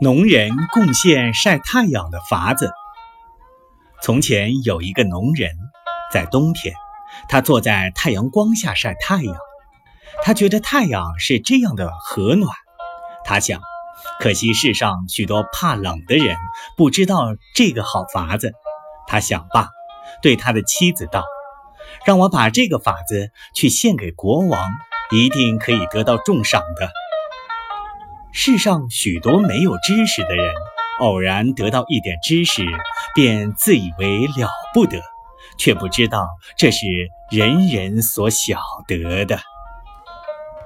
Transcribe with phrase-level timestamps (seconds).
[0.00, 2.70] 农人贡献晒太阳的法子。
[4.00, 5.50] 从前有一个农人，
[6.12, 6.72] 在冬天，
[7.28, 9.36] 他坐在太阳光下晒太阳。
[10.22, 12.52] 他觉得太阳是这样的和暖。
[13.24, 13.60] 他想，
[14.20, 16.36] 可惜世上许多怕冷的人
[16.76, 18.52] 不知道这个好法子。
[19.08, 19.68] 他想罢，
[20.22, 21.24] 对他的妻子道
[22.06, 24.70] ：“让我把这个法子去献给国王，
[25.10, 26.88] 一定可以得到重赏的。”
[28.40, 30.54] 世上许多没有知识的人，
[31.00, 32.64] 偶然得到一点知识，
[33.12, 35.02] 便自以为了不得，
[35.58, 36.24] 却不知道
[36.56, 36.86] 这是
[37.32, 39.40] 人人所晓得的。